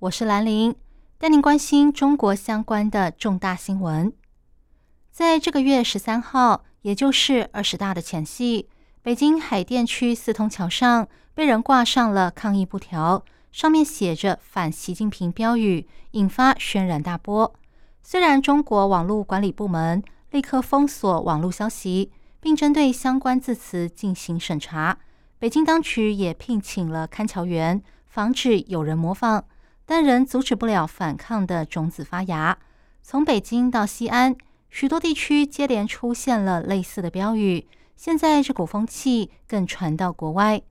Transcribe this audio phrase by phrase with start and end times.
[0.00, 0.74] 我是兰玲，
[1.18, 4.10] 带您关心中国相关的重大新闻。
[5.10, 8.70] 在这个月十三号，也就是二十大的前夕，
[9.02, 13.22] 北京海淀区四通桥上被人挂上了抗议布条，
[13.52, 17.54] 上面写着“反习近平”标语，引发轩然大波。
[18.02, 22.10] 虽然中国网络管理部门立刻封锁网络消息，
[22.40, 24.96] 并针对相关字词进行审查，
[25.38, 29.44] 北京当局也聘请了看桥员，防止有人模仿，
[29.90, 32.56] 但仍阻止不了反抗的种子发芽。
[33.02, 34.36] 从北京到西安。
[34.68, 40.62] 许多地区接连出现了类似的标语，现在这股风气更传到国外。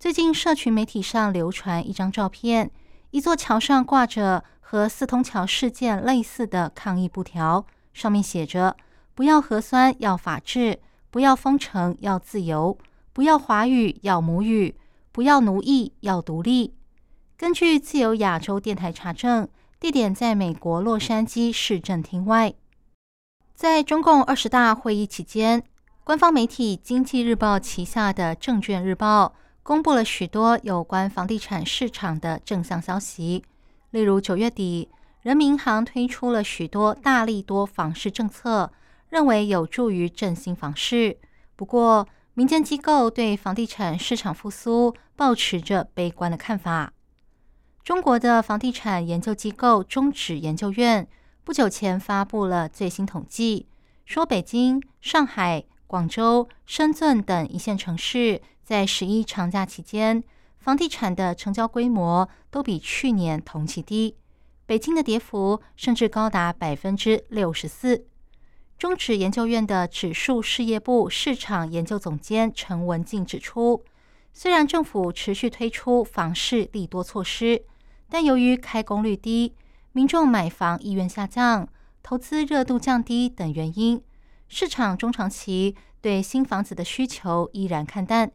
[0.00, 2.70] 最近，社群媒体上流传一张照片，
[3.10, 8.74] 一座桥上挂着和四通桥事件类似的抗议布条，上面写着
[9.14, 10.78] ：“不要核酸，要法治；
[11.10, 12.78] 不要封城，要自由；
[13.12, 14.76] 不要华语，要母语；
[15.12, 16.72] 不要奴役，要独立。”
[17.38, 19.46] 根据自由亚洲电台查证，
[19.78, 22.54] 地点在美国洛杉矶市政厅外。
[23.54, 25.62] 在中共二十大会议期间，
[26.02, 33.44] 官方媒体《经济日报》旗下的《证券日报》公布了许多有关房地产市场的正向消息。
[33.90, 34.88] 例如，九月底，
[35.20, 38.72] 人民银行推出了许多大力多房市政策，
[39.10, 41.18] 认为有助于振兴房市。
[41.54, 46.94] 不过，民间机构对房地产市场复苏抱持着悲观的看法。
[47.86, 51.06] 中国的房地产研究机构中指研究院。
[51.44, 53.68] 不久前发布了最新统计，
[54.04, 60.24] 说北京、上海、广州、深圳等一线城市在十一长假期间，
[60.58, 64.16] 房地产的成交规模都比去年同期低。
[64.66, 68.04] 北京的跌幅甚至高达百分之六十四。
[68.76, 73.84] 中指研究院的指数事业部市场研究总监陈文静指出，
[74.32, 77.62] 虽然政府持续推出房市利多措施，
[78.08, 79.54] 但由于开工率低。
[79.92, 81.66] 民众买房意愿下降、
[82.02, 84.02] 投资热度降低等原因，
[84.46, 88.30] 市场中长期对新房子的需求依然看淡。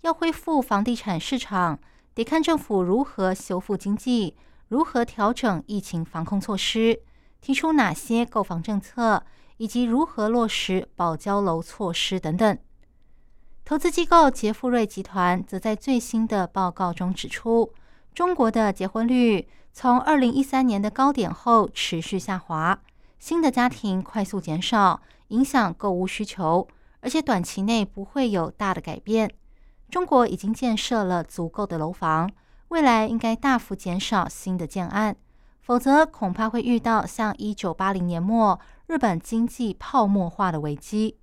[0.00, 1.78] 要恢复房地产市场，
[2.14, 4.34] 得看政府如何修复经济，
[4.66, 7.00] 如何调整疫情防控措施，
[7.40, 9.24] 提出哪些购房政策，
[9.58, 12.58] 以及如何落实保交楼措施等等。
[13.64, 17.72] 投资机构杰富瑞集团则在最新的报告中指出，
[18.14, 19.48] 中国的结婚率。
[19.76, 22.78] 从二零一三年的高点后持续下滑，
[23.18, 26.68] 新的家庭快速减少，影响购物需求，
[27.00, 29.28] 而且短期内不会有大的改变。
[29.90, 32.30] 中国已经建设了足够的楼房，
[32.68, 35.16] 未来应该大幅减少新的建案，
[35.60, 41.18] 否则恐怕会遇到像一九八零年末日本经济泡沫化的危机。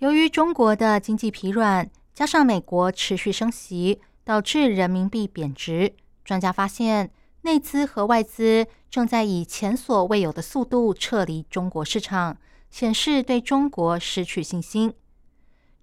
[0.00, 5.94] 由于中国的经济疲软，加上美国持续升息，导致人民币贬值。
[6.22, 7.10] 专家发现。
[7.42, 12.36] 内资和外资正在以前所未有的速度撤离中国市场，
[12.72, 14.92] 显示对中国失去信心。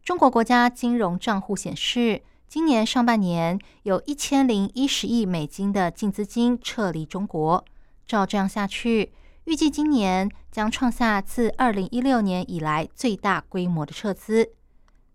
[0.03, 7.63] 中国国家金融账户显示，今年上半年有一千零一十亿美金的净资金撤离中国。
[8.05, 9.13] 照这样下去，
[9.45, 14.51] 预计今年将创下自二零一六年以来最大规模的撤资。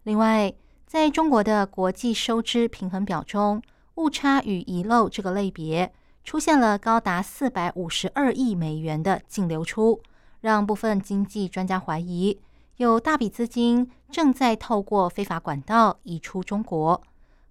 [0.04, 0.54] 另外，
[0.88, 3.60] 在中国的国际收支平衡表中，
[3.96, 5.92] 误差与遗漏这个类别。
[6.24, 10.00] 出现了高达四百五十二亿美元的净流出，
[10.40, 12.40] 让部分经济专家怀疑
[12.78, 17.02] 有大笔资金正在透过非法管道移出中国。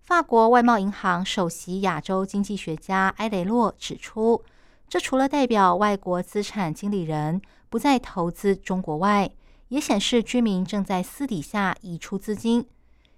[0.01, 4.43] 法国外贸银行首席亚洲经济学家埃雷洛指出，
[4.89, 9.29] 这除了代表外国资产经理人不再投资中国外，
[9.67, 12.65] 也显示居民正在私底下移出资金，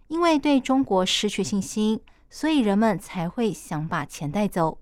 [0.09, 2.01] 因为对中国失去信心，
[2.31, 4.79] 所以人们才会想把钱带走。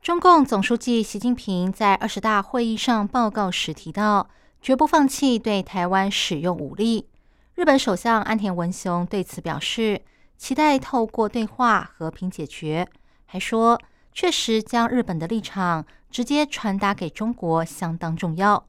[0.00, 4.30] 中共总书记习近平在二十大会议上报告时提到，
[4.62, 7.08] 绝不放弃对台湾使用武力。
[7.54, 10.00] 日本首相安田文雄对此表示，
[10.38, 12.88] 期待透过对话和平解决。
[13.26, 13.78] 还说，
[14.14, 18.66] 确实将日本的立场直接传达给中国相当重要。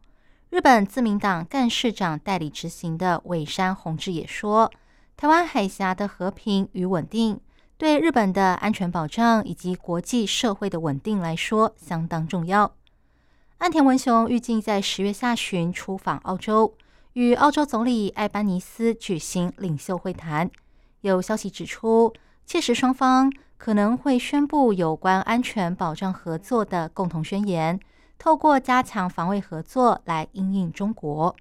[0.49, 4.69] 日本自民党干事长代理执行的尾山弘志也说，
[5.15, 7.39] 台湾海峡的和平与稳定
[7.77, 12.75] 对日本的安全保障以及国际社会的稳定来说相当重要。
[13.59, 16.75] 岸田文雄预计在十月下旬出访澳洲，
[17.13, 20.51] 与澳洲总理艾班尼斯举行领袖会谈。
[21.01, 22.13] 有消息指出，
[22.45, 27.79] 届时双方可能会宣布有关安全保障合作的共同宣言，
[28.17, 31.33] 透过加强防卫合作来应应中国。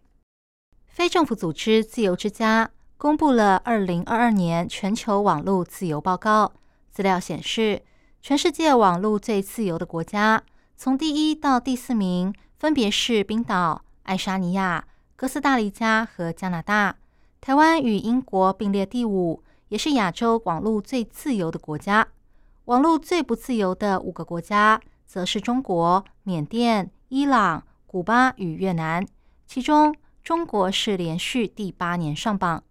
[0.87, 2.71] 非政府组织自由之家。
[3.03, 6.53] 公布了二零二二年全球网络自由报告。
[6.93, 7.83] 资料显示，
[8.21, 10.41] 全世界网络最自由的国家，
[10.77, 14.85] 从第一到第四名分别是冰岛、爱沙尼亚、
[15.17, 16.95] 哥斯达黎加和加拿大。
[17.41, 22.07] 台湾与英国并列第五，也是亚洲网络最自由的国家。
[22.67, 29.05] 网络最不自由的五个国家，则是中国、缅甸、伊朗、古巴与越南。
[29.45, 32.63] 其中，中国是连续第八年上榜。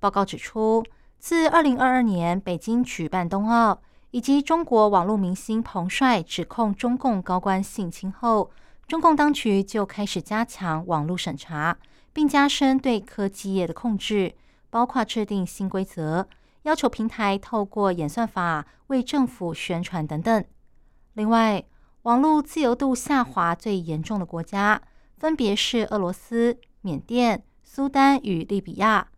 [0.00, 0.82] 报告指出，
[1.18, 3.80] 自二零二二年北京举办冬奥，
[4.10, 8.50] 以及中国网络明星彭帅指控中共高官性侵后，
[8.88, 11.76] 中共当局就开始加强网络审查，
[12.12, 14.34] 并加深对科技业的控制，
[14.70, 16.26] 包括制定新规则，
[16.62, 20.44] 要求平台透过演算法为政府宣传等等。
[21.12, 21.62] 另外，
[22.02, 24.80] 网络自由度下滑最严重的国家
[25.18, 29.08] 分别是俄罗斯、缅甸、苏丹与利比亚。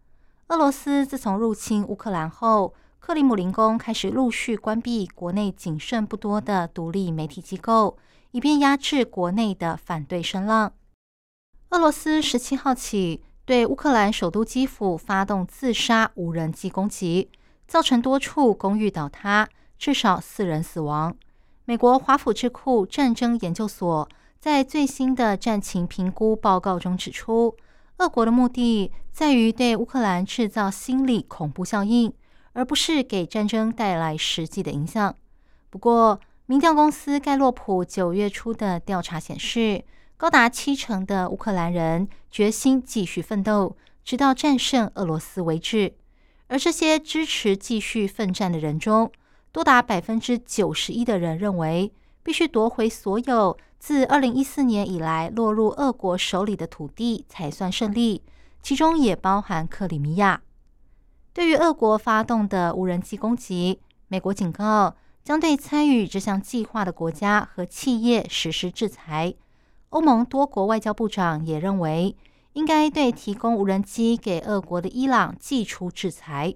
[0.53, 7.97] 俄罗斯自从入侵乌克兰后，克里姆林宫开始陆续关闭国内仅剩不多的独立媒体机构，
[8.33, 10.75] 以便压制国内的反对声浪。
[11.71, 17.31] 俄罗斯十七号起对乌克兰首都基辅发动自杀无人机攻击，
[17.67, 21.17] 造成多处公寓倒塌，至少四人死亡。
[21.65, 24.07] 美国华府智库战争研究所
[24.39, 27.57] 在最新的战情评估报告中指出。
[28.03, 32.13] 俄国的目的在于对乌克兰制造心理恐怖效应，
[32.53, 35.15] 而不是给战争带来实际的影响。
[35.71, 39.85] 不过，民调公司盖洛普九月初的调查显示，
[40.17, 45.95] 高达七成的乌克兰人决心继续奋斗，直到战胜俄罗斯为止。
[46.49, 49.13] 而这些支持继续奋战的人中，
[49.53, 51.93] 多达百分之九十一的人认为。
[52.23, 58.23] 必须夺回所有自二零一四年以来落入俄国手里的土地才算胜利，
[58.63, 60.43] 其中也包含克里米亚。
[61.33, 69.35] 对于俄国发动的无人机攻击，美国警告将对参与这项计划的国家和企业实施制裁。
[69.91, 72.17] 欧盟多国外交部长也认为，
[72.53, 76.55] 应该对提供无人机给俄国的伊朗寄出制裁。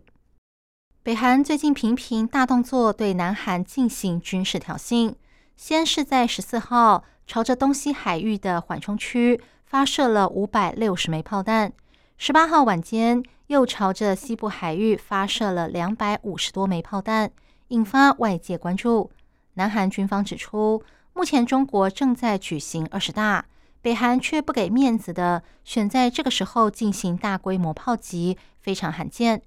[1.02, 5.14] 北韩最近频频大动作对南韩进行军事挑衅。
[5.56, 11.72] 先是在十四号朝着东西海域的缓冲区发射了五百六十枚炮弹，
[12.18, 17.30] 十八号晚间又朝着西部海域发射了两百五十多枚炮弹，
[17.68, 19.10] 引发外界关注。
[19.54, 20.82] 南韩军方指出，
[21.14, 23.46] 目前中国正在举行二十大，
[23.80, 29.42] 北韩却不给面子的选在这个时候进行大规模炮击，非常罕见。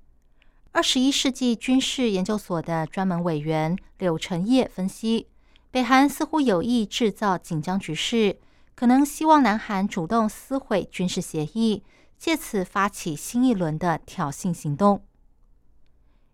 [0.71, 5.27] 二十一世纪军事研究所的专门委员柳成业分析。
[5.71, 8.39] 北韩似乎有意制造紧张局势，
[8.75, 11.83] 可能希望南韩主动撕毁军事协议，
[12.17, 15.03] 借此发起新一轮的挑衅行动。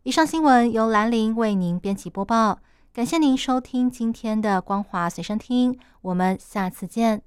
[0.03, 2.59] 以上新闻由兰陵为您编辑播报，
[2.93, 7.24] 感谢您收听今天的光华随身听，我们下次见。